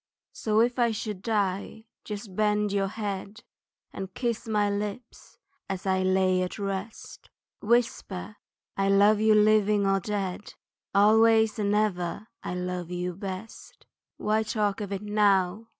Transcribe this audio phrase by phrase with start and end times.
[0.33, 3.43] So, if I should die just bend your head,
[3.93, 5.37] And kiss my lips
[5.69, 7.29] as I lie at rest,
[7.61, 8.37] Whisper,
[8.75, 10.55] I love you living or dead
[10.95, 13.85] Always and ever I love you best.
[14.17, 15.67] Why talk of it now?